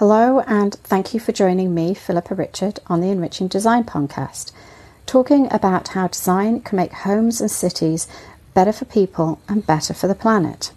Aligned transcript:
Hello, 0.00 0.40
and 0.46 0.76
thank 0.76 1.12
you 1.12 1.20
for 1.20 1.32
joining 1.32 1.74
me, 1.74 1.92
Philippa 1.92 2.34
Richard, 2.34 2.80
on 2.86 3.02
the 3.02 3.10
Enriching 3.10 3.48
Design 3.48 3.84
podcast, 3.84 4.50
talking 5.04 5.46
about 5.52 5.88
how 5.88 6.08
design 6.08 6.62
can 6.62 6.76
make 6.76 6.94
homes 6.94 7.38
and 7.38 7.50
cities 7.50 8.08
better 8.54 8.72
for 8.72 8.86
people 8.86 9.42
and 9.46 9.66
better 9.66 9.92
for 9.92 10.08
the 10.08 10.14
planet. 10.14 10.72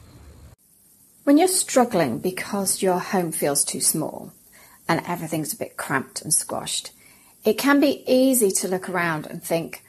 When 1.23 1.37
you're 1.37 1.47
struggling 1.47 2.19
because 2.19 2.81
your 2.81 2.99
home 2.99 3.31
feels 3.31 3.63
too 3.63 3.79
small 3.79 4.33
and 4.89 5.01
everything's 5.07 5.53
a 5.53 5.57
bit 5.57 5.77
cramped 5.77 6.21
and 6.21 6.33
squashed, 6.33 6.91
it 7.45 7.57
can 7.57 7.79
be 7.79 8.03
easy 8.05 8.51
to 8.51 8.67
look 8.67 8.89
around 8.89 9.25
and 9.27 9.41
think, 9.41 9.85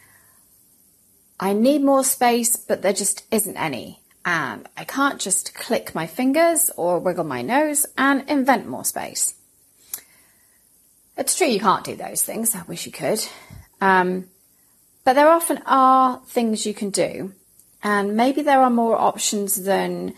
I 1.40 1.54
need 1.54 1.82
more 1.82 2.04
space, 2.04 2.54
but 2.54 2.82
there 2.82 2.92
just 2.92 3.24
isn't 3.32 3.56
any. 3.56 3.98
And 4.24 4.66
I 4.76 4.84
can't 4.84 5.20
just 5.20 5.54
click 5.54 5.94
my 5.94 6.06
fingers 6.06 6.70
or 6.76 6.98
wiggle 6.98 7.24
my 7.24 7.42
nose 7.42 7.86
and 7.98 8.28
invent 8.28 8.66
more 8.66 8.84
space. 8.84 9.34
It's 11.16 11.36
true 11.36 11.46
you 11.46 11.60
can't 11.60 11.84
do 11.84 11.94
those 11.94 12.22
things. 12.22 12.54
I 12.54 12.62
wish 12.62 12.86
you 12.86 12.92
could. 12.92 13.24
Um, 13.80 14.28
but 15.04 15.12
there 15.12 15.28
often 15.28 15.62
are 15.66 16.20
things 16.26 16.64
you 16.64 16.72
can 16.72 16.90
do, 16.90 17.32
and 17.82 18.16
maybe 18.16 18.40
there 18.40 18.62
are 18.62 18.70
more 18.70 18.96
options 18.96 19.64
than 19.64 20.14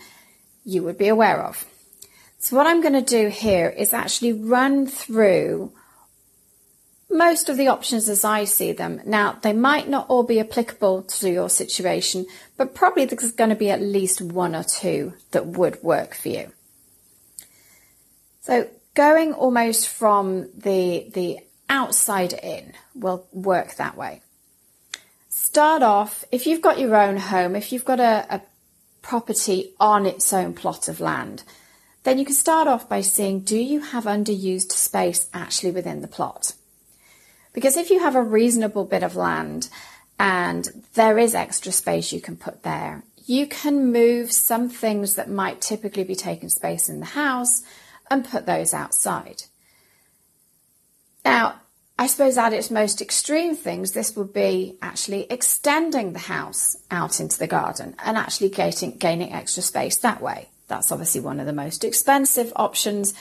you 0.63 0.83
would 0.83 0.97
be 0.97 1.09
aware 1.09 1.43
of. 1.43 1.65
So, 2.39 2.55
what 2.55 2.67
I'm 2.67 2.81
going 2.81 2.93
to 2.93 3.01
do 3.01 3.27
here 3.27 3.67
is 3.67 3.93
actually 3.93 4.31
run 4.31 4.87
through 4.87 5.73
most 7.09 7.49
of 7.49 7.57
the 7.57 7.67
options 7.67 8.09
as 8.09 8.25
I 8.25 8.43
see 8.43 8.73
them. 8.73 9.01
Now, 9.05 9.37
they 9.41 9.53
might 9.53 9.87
not 9.87 10.07
all 10.09 10.23
be 10.23 10.39
applicable 10.39 11.03
to 11.03 11.29
your 11.29 11.49
situation, 11.49 12.25
but 12.57 12.75
probably 12.75 13.05
there's 13.05 13.31
going 13.31 13.49
to 13.49 13.55
be 13.55 13.71
at 13.71 13.81
least 13.81 14.21
one 14.21 14.55
or 14.55 14.63
two 14.63 15.13
that 15.31 15.45
would 15.45 15.81
work 15.81 16.15
for 16.15 16.29
you. 16.29 16.51
So, 18.41 18.69
going 18.93 19.33
almost 19.33 19.87
from 19.87 20.49
the, 20.55 21.07
the 21.13 21.39
outside 21.69 22.33
in 22.33 22.73
will 22.95 23.27
work 23.31 23.75
that 23.75 23.95
way. 23.97 24.21
Start 25.29 25.83
off, 25.83 26.25
if 26.31 26.45
you've 26.45 26.61
got 26.61 26.79
your 26.79 26.95
own 26.95 27.17
home, 27.17 27.55
if 27.55 27.71
you've 27.71 27.85
got 27.85 27.99
a, 27.99 28.25
a 28.29 28.41
property 29.01 29.73
on 29.79 30.05
its 30.05 30.33
own 30.33 30.53
plot 30.53 30.87
of 30.87 30.99
land, 30.99 31.43
then 32.03 32.17
you 32.17 32.25
can 32.25 32.35
start 32.35 32.67
off 32.67 32.89
by 32.89 33.01
seeing 33.01 33.41
do 33.41 33.57
you 33.57 33.79
have 33.79 34.05
underused 34.05 34.71
space 34.71 35.29
actually 35.33 35.71
within 35.71 36.01
the 36.01 36.07
plot? 36.07 36.53
Because 37.57 37.75
if 37.75 37.89
you 37.89 38.01
have 38.01 38.13
a 38.15 38.21
reasonable 38.21 38.85
bit 38.85 39.01
of 39.01 39.15
land 39.15 39.67
and 40.19 40.69
there 40.93 41.17
is 41.17 41.33
extra 41.33 41.71
space 41.71 42.13
you 42.13 42.21
can 42.21 42.37
put 42.37 42.61
there, 42.61 43.01
you 43.25 43.47
can 43.47 43.91
move 43.91 44.31
some 44.31 44.69
things 44.69 45.15
that 45.15 45.27
might 45.27 45.59
typically 45.59 46.03
be 46.03 46.13
taking 46.13 46.49
space 46.49 46.87
in 46.87 46.99
the 46.99 47.07
house 47.07 47.63
and 48.11 48.29
put 48.29 48.45
those 48.45 48.75
outside. 48.75 49.45
Now, 51.25 51.55
I 51.97 52.05
suppose 52.05 52.37
at 52.37 52.53
its 52.53 52.69
most 52.69 53.01
extreme 53.01 53.55
things, 53.55 53.93
this 53.93 54.15
would 54.15 54.33
be 54.33 54.77
actually 54.79 55.25
extending 55.31 56.13
the 56.13 56.19
house 56.19 56.77
out 56.91 57.19
into 57.19 57.39
the 57.39 57.47
garden 57.47 57.95
and 58.05 58.17
actually 58.17 58.49
gaining, 58.49 58.99
gaining 58.99 59.33
extra 59.33 59.63
space 59.63 59.97
that 59.97 60.21
way. 60.21 60.49
That's 60.67 60.91
obviously 60.91 61.21
one 61.21 61.39
of 61.39 61.47
the 61.47 61.53
most 61.53 61.83
expensive 61.83 62.53
options, 62.55 63.15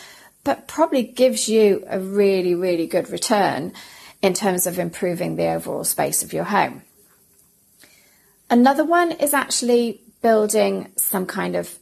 but 0.44 0.68
probably 0.68 1.04
gives 1.04 1.48
you 1.48 1.84
a 1.88 1.98
really, 1.98 2.54
really 2.54 2.86
good 2.86 3.08
return 3.08 3.72
in 4.22 4.34
terms 4.34 4.66
of 4.66 4.78
improving 4.78 5.36
the 5.36 5.48
overall 5.48 5.84
space 5.84 6.22
of 6.22 6.32
your 6.32 6.44
home. 6.44 6.82
Another 8.48 8.84
one 8.84 9.12
is 9.12 9.34
actually 9.34 10.00
building 10.22 10.92
some 10.96 11.26
kind 11.26 11.56
of 11.56 11.78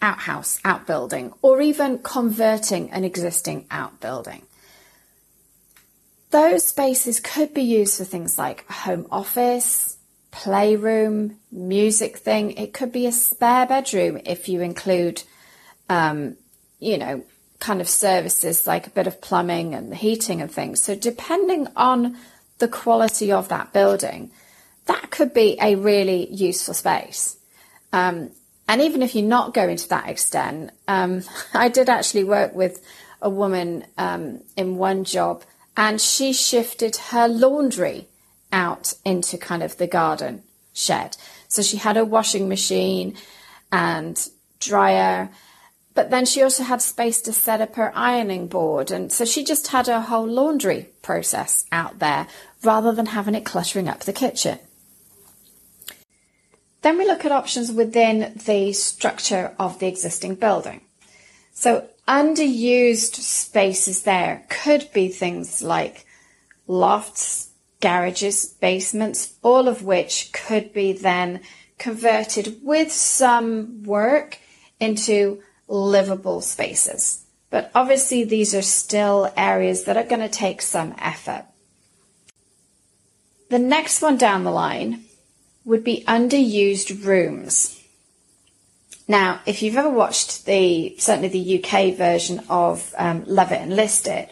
outhouse, 0.00 0.60
outbuilding, 0.64 1.32
or 1.42 1.60
even 1.60 1.98
converting 1.98 2.90
an 2.90 3.04
existing 3.04 3.66
outbuilding. 3.70 4.42
Those 6.30 6.64
spaces 6.66 7.20
could 7.20 7.54
be 7.54 7.62
used 7.62 7.96
for 7.96 8.04
things 8.04 8.38
like 8.38 8.68
home 8.70 9.06
office, 9.10 9.96
playroom, 10.30 11.38
music 11.50 12.18
thing. 12.18 12.52
It 12.52 12.72
could 12.72 12.92
be 12.92 13.06
a 13.06 13.12
spare 13.12 13.66
bedroom 13.66 14.20
if 14.24 14.48
you 14.48 14.60
include, 14.60 15.22
um, 15.88 16.36
you 16.78 16.98
know, 16.98 17.24
kind 17.60 17.80
of 17.80 17.88
services 17.88 18.66
like 18.66 18.86
a 18.86 18.90
bit 18.90 19.06
of 19.06 19.20
plumbing 19.20 19.74
and 19.74 19.94
heating 19.94 20.40
and 20.40 20.50
things. 20.50 20.82
So, 20.82 20.94
depending 20.94 21.68
on 21.76 22.16
the 22.58 22.68
quality 22.68 23.32
of 23.32 23.48
that 23.48 23.72
building, 23.72 24.30
that 24.86 25.10
could 25.10 25.34
be 25.34 25.58
a 25.60 25.74
really 25.74 26.32
useful 26.32 26.74
space. 26.74 27.36
Um, 27.92 28.30
and 28.68 28.82
even 28.82 29.02
if 29.02 29.14
you're 29.14 29.24
not 29.24 29.54
going 29.54 29.76
to 29.76 29.88
that 29.88 30.08
extent, 30.08 30.70
um, 30.86 31.22
I 31.54 31.68
did 31.68 31.88
actually 31.88 32.24
work 32.24 32.54
with 32.54 32.84
a 33.20 33.30
woman 33.30 33.84
um, 33.96 34.42
in 34.56 34.76
one 34.76 35.04
job 35.04 35.42
and 35.76 36.00
she 36.00 36.32
shifted 36.32 36.96
her 36.96 37.28
laundry 37.28 38.08
out 38.52 38.94
into 39.04 39.38
kind 39.38 39.62
of 39.62 39.76
the 39.76 39.86
garden 39.86 40.42
shed. 40.72 41.16
So 41.48 41.62
she 41.62 41.76
had 41.76 41.96
a 41.96 42.04
washing 42.04 42.48
machine 42.48 43.16
and 43.72 44.18
dryer 44.60 45.30
but 45.98 46.10
then 46.10 46.24
she 46.24 46.44
also 46.44 46.62
had 46.62 46.80
space 46.80 47.20
to 47.20 47.32
set 47.32 47.60
up 47.60 47.74
her 47.74 47.90
ironing 47.92 48.46
board. 48.46 48.92
And 48.92 49.10
so 49.10 49.24
she 49.24 49.42
just 49.42 49.66
had 49.66 49.88
her 49.88 50.00
whole 50.00 50.28
laundry 50.28 50.90
process 51.02 51.66
out 51.72 51.98
there 51.98 52.28
rather 52.62 52.92
than 52.92 53.06
having 53.06 53.34
it 53.34 53.44
cluttering 53.44 53.88
up 53.88 54.04
the 54.04 54.12
kitchen. 54.12 54.60
Then 56.82 56.98
we 56.98 57.04
look 57.04 57.24
at 57.24 57.32
options 57.32 57.72
within 57.72 58.40
the 58.46 58.72
structure 58.74 59.56
of 59.58 59.80
the 59.80 59.88
existing 59.88 60.36
building. 60.36 60.82
So 61.52 61.88
underused 62.06 63.16
spaces 63.16 64.04
there 64.04 64.46
could 64.48 64.92
be 64.92 65.08
things 65.08 65.64
like 65.64 66.06
lofts, 66.68 67.48
garages, 67.80 68.46
basements, 68.46 69.34
all 69.42 69.66
of 69.66 69.82
which 69.82 70.30
could 70.32 70.72
be 70.72 70.92
then 70.92 71.40
converted 71.76 72.60
with 72.62 72.92
some 72.92 73.82
work 73.82 74.38
into 74.78 75.42
livable 75.68 76.40
spaces. 76.40 77.24
But 77.50 77.70
obviously, 77.74 78.24
these 78.24 78.54
are 78.54 78.62
still 78.62 79.32
areas 79.36 79.84
that 79.84 79.96
are 79.96 80.04
going 80.04 80.20
to 80.20 80.28
take 80.28 80.60
some 80.60 80.94
effort. 80.98 81.44
The 83.50 83.58
next 83.58 84.02
one 84.02 84.18
down 84.18 84.44
the 84.44 84.50
line 84.50 85.04
would 85.64 85.84
be 85.84 86.04
underused 86.06 87.04
rooms. 87.04 87.82
Now, 89.06 89.40
if 89.46 89.62
you've 89.62 89.76
ever 89.76 89.88
watched 89.88 90.44
the 90.44 90.94
certainly 90.98 91.28
the 91.28 91.62
UK 91.64 91.94
version 91.94 92.42
of 92.50 92.94
um, 92.98 93.24
Love 93.26 93.52
It 93.52 93.62
and 93.62 93.74
List 93.74 94.06
It, 94.06 94.30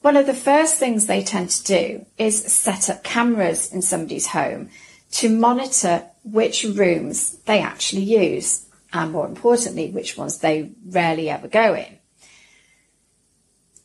one 0.00 0.16
of 0.16 0.26
the 0.26 0.34
first 0.34 0.78
things 0.78 1.06
they 1.06 1.22
tend 1.22 1.50
to 1.50 1.64
do 1.64 2.06
is 2.16 2.42
set 2.44 2.88
up 2.88 3.04
cameras 3.04 3.72
in 3.72 3.82
somebody's 3.82 4.28
home 4.28 4.70
to 5.12 5.28
monitor 5.28 6.04
which 6.24 6.64
rooms 6.64 7.36
they 7.44 7.60
actually 7.60 8.02
use 8.02 8.66
and 8.94 9.10
more 9.10 9.26
importantly, 9.26 9.90
which 9.90 10.16
ones 10.16 10.38
they 10.38 10.70
rarely 10.86 11.28
ever 11.28 11.48
go 11.48 11.74
in. 11.74 11.98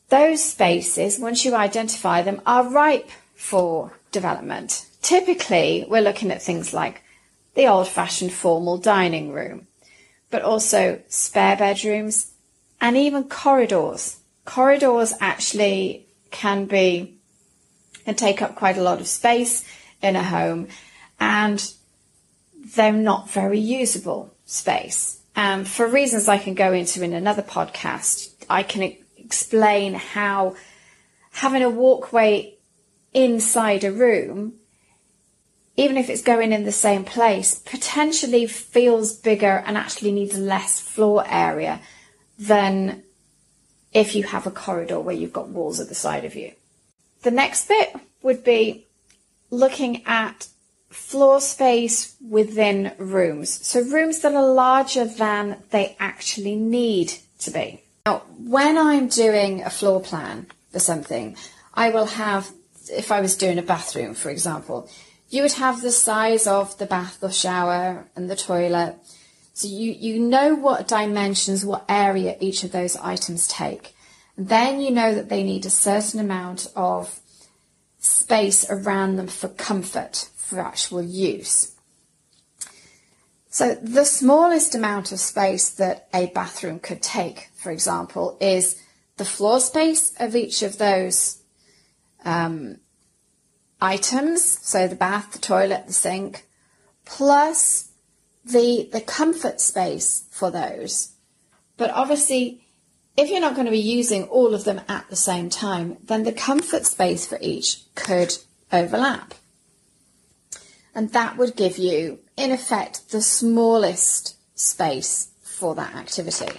Those 0.08 0.42
spaces, 0.42 1.18
once 1.18 1.44
you 1.44 1.54
identify 1.54 2.22
them, 2.22 2.40
are 2.46 2.70
ripe 2.70 3.10
for 3.34 3.92
development. 4.12 4.86
Typically, 5.02 5.84
we're 5.88 6.00
looking 6.00 6.30
at 6.30 6.42
things 6.42 6.72
like 6.72 7.02
the 7.54 7.66
old 7.66 7.88
fashioned 7.88 8.32
formal 8.32 8.78
dining 8.78 9.32
room, 9.32 9.66
but 10.30 10.42
also 10.42 11.00
spare 11.08 11.56
bedrooms 11.56 12.32
and 12.80 12.96
even 12.96 13.24
corridors. 13.24 14.18
Corridors 14.44 15.12
actually 15.20 16.06
can 16.30 16.66
be, 16.66 17.18
can 18.04 18.14
take 18.14 18.42
up 18.42 18.54
quite 18.54 18.78
a 18.78 18.82
lot 18.82 19.00
of 19.00 19.08
space 19.08 19.64
in 20.02 20.16
a 20.16 20.22
home 20.22 20.68
and 21.18 21.72
they're 22.74 22.92
not 22.92 23.30
very 23.30 23.58
usable 23.58 24.32
space. 24.50 25.20
Um, 25.36 25.64
for 25.64 25.86
reasons 25.86 26.28
I 26.28 26.38
can 26.38 26.54
go 26.54 26.72
into 26.72 27.02
in 27.02 27.12
another 27.12 27.42
podcast, 27.42 28.34
I 28.48 28.62
can 28.62 28.82
e- 28.82 29.00
explain 29.16 29.94
how 29.94 30.56
having 31.30 31.62
a 31.62 31.70
walkway 31.70 32.54
inside 33.14 33.84
a 33.84 33.92
room, 33.92 34.54
even 35.76 35.96
if 35.96 36.10
it's 36.10 36.22
going 36.22 36.52
in 36.52 36.64
the 36.64 36.72
same 36.72 37.04
place, 37.04 37.54
potentially 37.54 38.46
feels 38.46 39.12
bigger 39.12 39.62
and 39.64 39.76
actually 39.76 40.12
needs 40.12 40.36
less 40.36 40.80
floor 40.80 41.24
area 41.28 41.80
than 42.38 43.02
if 43.92 44.14
you 44.14 44.24
have 44.24 44.46
a 44.46 44.50
corridor 44.50 45.00
where 45.00 45.14
you've 45.14 45.32
got 45.32 45.48
walls 45.48 45.80
at 45.80 45.88
the 45.88 45.94
side 45.94 46.24
of 46.24 46.34
you. 46.34 46.52
The 47.22 47.30
next 47.30 47.68
bit 47.68 47.94
would 48.22 48.44
be 48.44 48.86
looking 49.50 50.04
at 50.06 50.48
floor 50.90 51.40
space 51.40 52.16
within 52.20 52.92
rooms. 52.98 53.66
So 53.66 53.80
rooms 53.80 54.20
that 54.20 54.34
are 54.34 54.52
larger 54.52 55.04
than 55.04 55.62
they 55.70 55.96
actually 55.98 56.56
need 56.56 57.14
to 57.40 57.50
be. 57.50 57.82
Now, 58.06 58.22
when 58.38 58.76
I'm 58.76 59.08
doing 59.08 59.62
a 59.62 59.70
floor 59.70 60.00
plan 60.00 60.46
for 60.72 60.80
something, 60.80 61.36
I 61.74 61.90
will 61.90 62.06
have, 62.06 62.50
if 62.90 63.12
I 63.12 63.20
was 63.20 63.36
doing 63.36 63.58
a 63.58 63.62
bathroom, 63.62 64.14
for 64.14 64.30
example, 64.30 64.90
you 65.28 65.42
would 65.42 65.52
have 65.52 65.80
the 65.80 65.92
size 65.92 66.46
of 66.46 66.76
the 66.78 66.86
bath 66.86 67.22
or 67.22 67.30
shower 67.30 68.08
and 68.16 68.28
the 68.28 68.36
toilet. 68.36 68.96
So 69.54 69.68
you, 69.68 69.92
you 69.92 70.18
know 70.18 70.54
what 70.54 70.88
dimensions, 70.88 71.64
what 71.64 71.84
area 71.88 72.36
each 72.40 72.64
of 72.64 72.72
those 72.72 72.96
items 72.96 73.46
take. 73.46 73.94
Then 74.36 74.80
you 74.80 74.90
know 74.90 75.14
that 75.14 75.28
they 75.28 75.44
need 75.44 75.66
a 75.66 75.70
certain 75.70 76.18
amount 76.18 76.72
of 76.74 77.20
space 77.98 78.68
around 78.70 79.16
them 79.16 79.28
for 79.28 79.48
comfort, 79.48 80.30
for 80.50 80.60
actual 80.60 81.02
use. 81.02 81.74
So 83.48 83.74
the 83.74 84.04
smallest 84.04 84.74
amount 84.74 85.12
of 85.12 85.18
space 85.18 85.70
that 85.70 86.08
a 86.14 86.26
bathroom 86.26 86.78
could 86.78 87.02
take, 87.02 87.48
for 87.54 87.72
example, 87.72 88.36
is 88.40 88.80
the 89.16 89.24
floor 89.24 89.60
space 89.60 90.12
of 90.20 90.36
each 90.36 90.62
of 90.62 90.78
those 90.78 91.42
um, 92.24 92.78
items. 93.80 94.44
So 94.66 94.86
the 94.86 94.94
bath, 94.94 95.32
the 95.32 95.38
toilet, 95.38 95.86
the 95.86 95.92
sink, 95.92 96.46
plus 97.04 97.88
the 98.44 98.88
the 98.92 99.00
comfort 99.00 99.60
space 99.60 100.24
for 100.30 100.50
those. 100.50 101.12
But 101.76 101.90
obviously, 101.90 102.64
if 103.16 103.30
you're 103.30 103.40
not 103.40 103.54
going 103.54 103.66
to 103.66 103.72
be 103.72 103.78
using 103.78 104.24
all 104.24 104.54
of 104.54 104.64
them 104.64 104.80
at 104.88 105.08
the 105.10 105.16
same 105.16 105.50
time, 105.50 105.96
then 106.04 106.22
the 106.22 106.32
comfort 106.32 106.86
space 106.86 107.26
for 107.26 107.38
each 107.40 107.82
could 107.94 108.38
overlap. 108.72 109.34
And 110.94 111.12
that 111.12 111.36
would 111.36 111.56
give 111.56 111.78
you, 111.78 112.18
in 112.36 112.50
effect, 112.50 113.10
the 113.10 113.22
smallest 113.22 114.36
space 114.58 115.30
for 115.42 115.74
that 115.74 115.94
activity. 115.94 116.58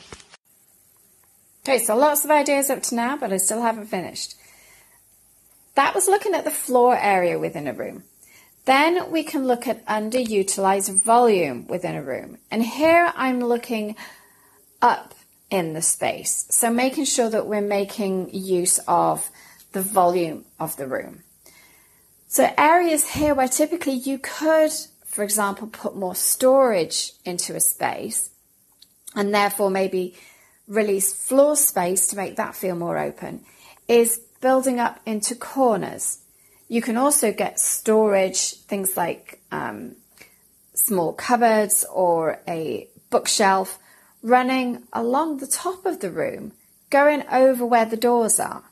Okay, 1.63 1.79
so 1.79 1.95
lots 1.95 2.25
of 2.25 2.31
ideas 2.31 2.69
up 2.69 2.81
to 2.83 2.95
now, 2.95 3.17
but 3.17 3.31
I 3.31 3.37
still 3.37 3.61
haven't 3.61 3.85
finished. 3.85 4.35
That 5.75 5.93
was 5.93 6.07
looking 6.07 6.33
at 6.33 6.43
the 6.43 6.51
floor 6.51 6.97
area 6.97 7.37
within 7.37 7.67
a 7.67 7.73
room. 7.73 8.03
Then 8.65 9.11
we 9.11 9.23
can 9.23 9.47
look 9.47 9.67
at 9.67 9.85
underutilized 9.85 11.03
volume 11.03 11.67
within 11.67 11.95
a 11.95 12.03
room. 12.03 12.37
And 12.49 12.63
here 12.63 13.11
I'm 13.15 13.39
looking 13.39 13.95
up 14.81 15.13
in 15.49 15.73
the 15.73 15.81
space. 15.81 16.45
So 16.49 16.71
making 16.71 17.05
sure 17.05 17.29
that 17.29 17.47
we're 17.47 17.61
making 17.61 18.33
use 18.33 18.79
of 18.87 19.29
the 19.73 19.81
volume 19.81 20.45
of 20.59 20.75
the 20.77 20.87
room. 20.87 21.23
So 22.31 22.49
areas 22.57 23.09
here 23.09 23.35
where 23.35 23.49
typically 23.49 23.91
you 23.91 24.17
could, 24.17 24.71
for 25.03 25.21
example, 25.21 25.67
put 25.67 25.97
more 25.97 26.15
storage 26.15 27.11
into 27.25 27.57
a 27.57 27.59
space 27.59 28.29
and 29.13 29.35
therefore 29.35 29.69
maybe 29.69 30.15
release 30.65 31.11
floor 31.11 31.57
space 31.57 32.07
to 32.07 32.15
make 32.15 32.37
that 32.37 32.55
feel 32.55 32.75
more 32.75 32.97
open 32.97 33.43
is 33.89 34.21
building 34.39 34.79
up 34.79 35.01
into 35.05 35.35
corners. 35.35 36.19
You 36.69 36.81
can 36.81 36.95
also 36.95 37.33
get 37.33 37.59
storage, 37.59 38.53
things 38.53 38.95
like 38.95 39.41
um, 39.51 39.97
small 40.73 41.11
cupboards 41.11 41.83
or 41.93 42.39
a 42.47 42.87
bookshelf 43.09 43.77
running 44.23 44.83
along 44.93 45.39
the 45.39 45.47
top 45.47 45.85
of 45.85 45.99
the 45.99 46.09
room, 46.09 46.53
going 46.89 47.25
over 47.29 47.65
where 47.65 47.83
the 47.83 47.97
doors 47.97 48.39
are. 48.39 48.70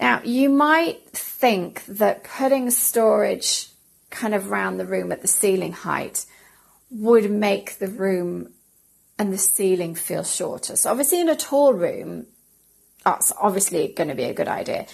Now, 0.00 0.22
you 0.24 0.48
might 0.48 1.10
think 1.12 1.84
that 1.84 2.24
putting 2.24 2.70
storage 2.70 3.68
kind 4.08 4.34
of 4.34 4.50
around 4.50 4.78
the 4.78 4.86
room 4.86 5.12
at 5.12 5.20
the 5.20 5.28
ceiling 5.28 5.72
height 5.72 6.24
would 6.90 7.30
make 7.30 7.78
the 7.78 7.88
room 7.88 8.52
and 9.18 9.32
the 9.32 9.38
ceiling 9.38 9.94
feel 9.94 10.24
shorter. 10.24 10.76
So, 10.76 10.90
obviously, 10.90 11.20
in 11.20 11.28
a 11.28 11.36
tall 11.36 11.74
room, 11.74 12.26
that's 13.04 13.32
obviously 13.40 13.88
going 13.88 14.08
to 14.08 14.14
be 14.14 14.24
a 14.24 14.34
good 14.34 14.48
idea. 14.48 14.86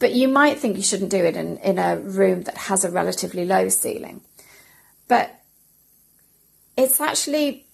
But 0.00 0.12
you 0.14 0.26
might 0.26 0.58
think 0.58 0.76
you 0.76 0.82
shouldn't 0.82 1.10
do 1.10 1.24
it 1.24 1.36
in, 1.36 1.58
in 1.58 1.78
a 1.78 1.98
room 1.98 2.42
that 2.42 2.56
has 2.56 2.84
a 2.84 2.90
relatively 2.90 3.44
low 3.44 3.68
ceiling. 3.68 4.22
But 5.06 5.30
it's 6.76 7.00
actually 7.00 7.66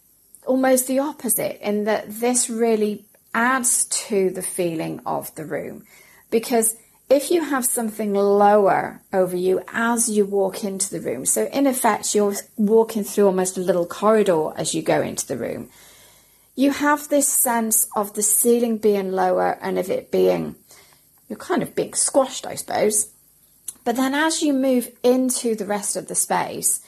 almost 0.44 0.88
the 0.88 0.98
opposite 0.98 1.58
in 1.66 1.84
that 1.84 2.04
this 2.08 2.50
really 2.50 3.06
adds 3.34 3.86
to 3.86 4.30
the 4.30 4.42
feeling 4.42 5.00
of 5.06 5.34
the 5.36 5.44
room. 5.44 5.84
Because 6.30 6.76
if 7.08 7.30
you 7.30 7.44
have 7.44 7.64
something 7.64 8.14
lower 8.14 9.00
over 9.12 9.36
you 9.36 9.62
as 9.68 10.10
you 10.10 10.24
walk 10.24 10.64
into 10.64 10.90
the 10.90 11.00
room, 11.00 11.24
so 11.24 11.46
in 11.46 11.66
effect, 11.66 12.14
you're 12.14 12.34
walking 12.56 13.04
through 13.04 13.26
almost 13.26 13.56
a 13.56 13.60
little 13.60 13.86
corridor 13.86 14.50
as 14.56 14.74
you 14.74 14.82
go 14.82 15.02
into 15.02 15.26
the 15.26 15.36
room, 15.36 15.70
you 16.56 16.72
have 16.72 17.08
this 17.08 17.28
sense 17.28 17.86
of 17.94 18.14
the 18.14 18.22
ceiling 18.22 18.78
being 18.78 19.12
lower 19.12 19.58
and 19.60 19.78
of 19.78 19.90
it 19.90 20.10
being, 20.10 20.56
you're 21.28 21.38
kind 21.38 21.62
of 21.62 21.74
being 21.74 21.94
squashed, 21.94 22.46
I 22.46 22.56
suppose. 22.56 23.12
But 23.84 23.94
then 23.96 24.14
as 24.14 24.42
you 24.42 24.52
move 24.52 24.88
into 25.04 25.54
the 25.54 25.66
rest 25.66 25.94
of 25.94 26.08
the 26.08 26.14
space, 26.16 26.80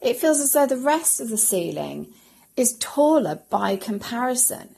it 0.00 0.16
feels 0.16 0.40
as 0.40 0.52
though 0.52 0.66
the 0.66 0.76
rest 0.76 1.20
of 1.20 1.28
the 1.28 1.36
ceiling 1.36 2.14
is 2.56 2.78
taller 2.78 3.42
by 3.50 3.76
comparison. 3.76 4.76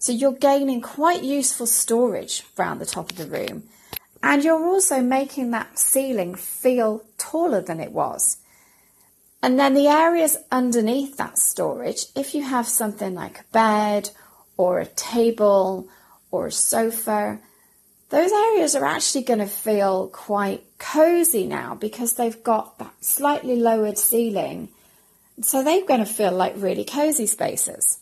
So 0.00 0.12
you're 0.12 0.32
gaining 0.32 0.80
quite 0.80 1.22
useful 1.22 1.66
storage 1.66 2.42
around 2.58 2.78
the 2.78 2.86
top 2.86 3.10
of 3.10 3.18
the 3.18 3.26
room. 3.26 3.64
And 4.22 4.42
you're 4.42 4.64
also 4.64 5.02
making 5.02 5.50
that 5.50 5.78
ceiling 5.78 6.34
feel 6.34 7.04
taller 7.18 7.60
than 7.60 7.80
it 7.80 7.92
was. 7.92 8.38
And 9.42 9.58
then 9.58 9.74
the 9.74 9.88
areas 9.88 10.38
underneath 10.50 11.18
that 11.18 11.38
storage, 11.38 12.06
if 12.16 12.34
you 12.34 12.42
have 12.42 12.66
something 12.66 13.14
like 13.14 13.40
a 13.40 13.52
bed 13.52 14.10
or 14.56 14.80
a 14.80 14.86
table 14.86 15.86
or 16.30 16.46
a 16.46 16.52
sofa, 16.52 17.38
those 18.08 18.32
areas 18.32 18.74
are 18.74 18.86
actually 18.86 19.24
going 19.24 19.40
to 19.40 19.46
feel 19.46 20.08
quite 20.08 20.64
cozy 20.78 21.46
now 21.46 21.74
because 21.74 22.14
they've 22.14 22.42
got 22.42 22.78
that 22.78 23.04
slightly 23.04 23.56
lowered 23.56 23.98
ceiling. 23.98 24.70
So 25.42 25.62
they're 25.62 25.84
going 25.84 26.00
to 26.00 26.06
feel 26.06 26.32
like 26.32 26.54
really 26.56 26.84
cozy 26.84 27.26
spaces. 27.26 27.99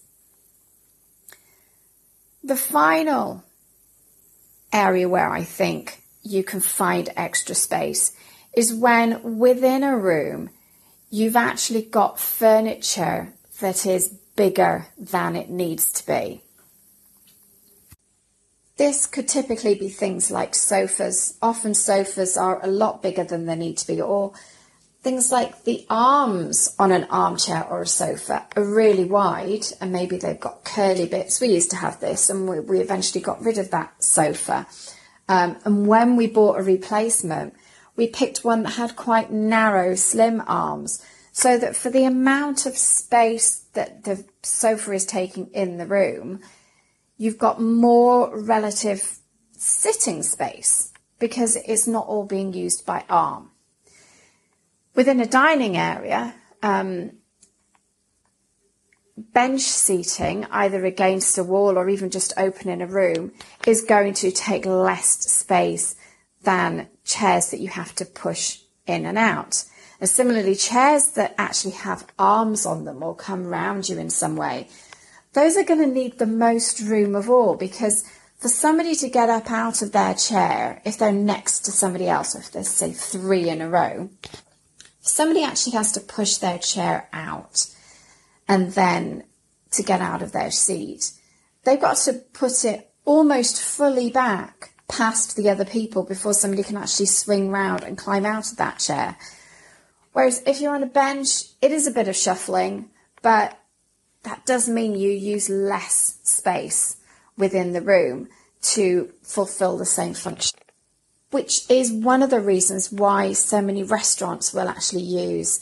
The 2.42 2.56
final 2.56 3.42
area 4.72 5.08
where 5.08 5.30
I 5.30 5.42
think 5.42 6.02
you 6.22 6.44
can 6.44 6.60
find 6.60 7.08
extra 7.16 7.54
space 7.54 8.12
is 8.54 8.72
when 8.72 9.38
within 9.38 9.82
a 9.82 9.96
room 9.96 10.50
you've 11.10 11.36
actually 11.36 11.82
got 11.82 12.20
furniture 12.20 13.32
that 13.60 13.86
is 13.86 14.08
bigger 14.36 14.86
than 14.96 15.36
it 15.36 15.50
needs 15.50 15.90
to 15.92 16.06
be. 16.06 16.42
This 18.76 19.06
could 19.06 19.26
typically 19.26 19.74
be 19.74 19.88
things 19.88 20.30
like 20.30 20.54
sofas. 20.54 21.36
Often 21.42 21.74
sofas 21.74 22.36
are 22.36 22.64
a 22.64 22.68
lot 22.68 23.02
bigger 23.02 23.24
than 23.24 23.46
they 23.46 23.56
need 23.56 23.78
to 23.78 23.86
be, 23.88 24.00
or 24.00 24.32
things 25.02 25.30
like 25.30 25.64
the 25.64 25.86
arms 25.88 26.74
on 26.78 26.90
an 26.90 27.04
armchair 27.04 27.64
or 27.68 27.82
a 27.82 27.86
sofa 27.86 28.46
are 28.56 28.64
really 28.64 29.04
wide 29.04 29.64
and 29.80 29.92
maybe 29.92 30.18
they've 30.18 30.40
got 30.40 30.64
curly 30.64 31.06
bits. 31.06 31.40
We 31.40 31.48
used 31.48 31.70
to 31.70 31.76
have 31.76 32.00
this 32.00 32.28
and 32.30 32.48
we, 32.48 32.60
we 32.60 32.80
eventually 32.80 33.20
got 33.20 33.42
rid 33.42 33.58
of 33.58 33.70
that 33.70 34.02
sofa. 34.02 34.66
Um, 35.28 35.56
and 35.64 35.86
when 35.86 36.16
we 36.16 36.26
bought 36.26 36.58
a 36.58 36.62
replacement, 36.62 37.54
we 37.96 38.08
picked 38.08 38.44
one 38.44 38.62
that 38.64 38.70
had 38.70 38.96
quite 38.96 39.30
narrow, 39.30 39.94
slim 39.94 40.42
arms 40.46 41.04
so 41.32 41.56
that 41.56 41.76
for 41.76 41.90
the 41.90 42.04
amount 42.04 42.66
of 42.66 42.76
space 42.76 43.64
that 43.74 44.02
the 44.04 44.24
sofa 44.42 44.92
is 44.92 45.06
taking 45.06 45.46
in 45.48 45.78
the 45.78 45.86
room, 45.86 46.40
you've 47.16 47.38
got 47.38 47.60
more 47.60 48.36
relative 48.36 49.18
sitting 49.52 50.22
space 50.22 50.92
because 51.20 51.56
it's 51.56 51.86
not 51.86 52.06
all 52.06 52.24
being 52.24 52.52
used 52.52 52.84
by 52.84 53.04
arm. 53.08 53.50
Within 54.98 55.20
a 55.20 55.26
dining 55.26 55.76
area, 55.76 56.34
um, 56.60 57.12
bench 59.16 59.60
seating, 59.60 60.44
either 60.46 60.84
against 60.84 61.38
a 61.38 61.44
wall 61.44 61.78
or 61.78 61.88
even 61.88 62.10
just 62.10 62.32
open 62.36 62.68
in 62.68 62.82
a 62.82 62.86
room, 62.88 63.30
is 63.64 63.82
going 63.82 64.12
to 64.14 64.32
take 64.32 64.66
less 64.66 65.20
space 65.20 65.94
than 66.42 66.88
chairs 67.04 67.52
that 67.52 67.60
you 67.60 67.68
have 67.68 67.94
to 67.94 68.04
push 68.04 68.58
in 68.88 69.06
and 69.06 69.16
out. 69.16 69.62
And 70.00 70.10
similarly, 70.10 70.56
chairs 70.56 71.12
that 71.12 71.32
actually 71.38 71.74
have 71.74 72.08
arms 72.18 72.66
on 72.66 72.84
them 72.84 73.00
or 73.00 73.14
come 73.14 73.46
round 73.46 73.88
you 73.88 74.00
in 74.00 74.10
some 74.10 74.34
way, 74.34 74.66
those 75.32 75.56
are 75.56 75.62
going 75.62 75.78
to 75.78 75.86
need 75.86 76.18
the 76.18 76.26
most 76.26 76.80
room 76.80 77.14
of 77.14 77.30
all 77.30 77.54
because 77.54 78.02
for 78.36 78.48
somebody 78.48 78.96
to 78.96 79.08
get 79.08 79.30
up 79.30 79.48
out 79.48 79.80
of 79.80 79.92
their 79.92 80.14
chair, 80.14 80.82
if 80.84 80.98
they're 80.98 81.12
next 81.12 81.60
to 81.60 81.70
somebody 81.70 82.08
else, 82.08 82.34
if 82.34 82.50
there's, 82.50 82.66
say, 82.66 82.90
three 82.90 83.48
in 83.48 83.60
a 83.60 83.68
row, 83.68 84.10
somebody 85.18 85.42
actually 85.42 85.72
has 85.72 85.90
to 85.90 85.98
push 85.98 86.36
their 86.36 86.58
chair 86.58 87.08
out 87.12 87.66
and 88.46 88.70
then 88.74 89.24
to 89.72 89.82
get 89.82 90.00
out 90.00 90.22
of 90.22 90.30
their 90.30 90.52
seat. 90.52 91.10
They've 91.64 91.80
got 91.80 91.96
to 92.04 92.12
put 92.12 92.64
it 92.64 92.88
almost 93.04 93.60
fully 93.60 94.10
back 94.10 94.74
past 94.86 95.34
the 95.34 95.50
other 95.50 95.64
people 95.64 96.04
before 96.04 96.34
somebody 96.34 96.62
can 96.62 96.76
actually 96.76 97.06
swing 97.06 97.50
round 97.50 97.82
and 97.82 97.98
climb 97.98 98.24
out 98.24 98.48
of 98.52 98.58
that 98.58 98.78
chair. 98.78 99.16
Whereas 100.12 100.40
if 100.46 100.60
you're 100.60 100.76
on 100.76 100.84
a 100.84 100.94
bench, 101.04 101.46
it 101.60 101.72
is 101.72 101.88
a 101.88 101.96
bit 101.98 102.06
of 102.06 102.14
shuffling, 102.14 102.88
but 103.20 103.58
that 104.22 104.46
does 104.46 104.68
mean 104.68 104.94
you 104.94 105.10
use 105.10 105.50
less 105.50 106.20
space 106.22 106.96
within 107.36 107.72
the 107.72 107.82
room 107.82 108.28
to 108.76 109.12
fulfill 109.24 109.78
the 109.78 109.84
same 109.84 110.14
function 110.14 110.60
which 111.30 111.70
is 111.70 111.92
one 111.92 112.22
of 112.22 112.30
the 112.30 112.40
reasons 112.40 112.90
why 112.90 113.32
so 113.32 113.60
many 113.60 113.82
restaurants 113.82 114.54
will 114.54 114.68
actually 114.68 115.02
use 115.02 115.60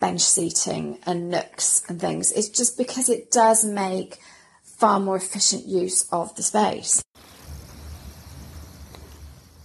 bench 0.00 0.20
seating 0.20 0.98
and 1.06 1.28
nooks 1.28 1.82
and 1.88 2.00
things. 2.00 2.30
It's 2.32 2.48
just 2.48 2.78
because 2.78 3.08
it 3.08 3.30
does 3.30 3.64
make 3.64 4.18
far 4.62 5.00
more 5.00 5.16
efficient 5.16 5.66
use 5.66 6.08
of 6.12 6.34
the 6.36 6.42
space. 6.42 7.02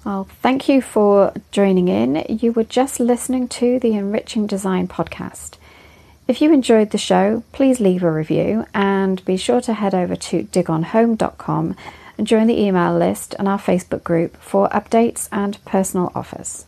Well, 0.04 0.28
thank 0.42 0.68
you 0.68 0.82
for 0.82 1.34
joining 1.52 1.88
in. 1.88 2.26
You 2.28 2.52
were 2.52 2.66
just 2.66 3.00
listening 3.00 3.48
to 3.50 3.80
the 3.80 3.94
Enriching 3.94 4.48
Design 4.48 4.88
podcast. 4.88 5.58
If 6.28 6.42
you 6.42 6.52
enjoyed 6.52 6.90
the 6.90 6.98
show, 6.98 7.44
please 7.52 7.80
leave 7.80 8.04
a 8.04 8.12
review 8.12 8.66
and 8.74 9.24
be 9.24 9.38
sure 9.38 9.62
to 9.62 9.74
head 9.74 9.94
over 9.94 10.16
to 10.16 10.44
digonhome.com 10.44 11.76
and 12.18 12.28
join 12.28 12.48
the 12.48 12.60
email 12.60 12.98
list 12.98 13.36
and 13.40 13.48
our 13.48 13.60
Facebook 13.60 14.04
group 14.04 14.38
for 14.38 14.70
updates 14.70 15.28
and 15.32 15.64
personal 15.66 16.12
offers. 16.16 16.66